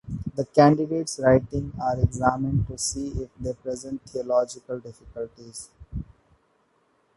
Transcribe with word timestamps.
The 0.35 0.45
candidate's 0.47 1.19
writings 1.19 1.75
are 1.79 1.99
examined 1.99 2.67
to 2.69 2.77
see 2.79 3.09
if 3.21 3.29
they 3.39 3.53
present 3.53 4.01
theological 4.09 4.79
difficulties. 4.79 5.69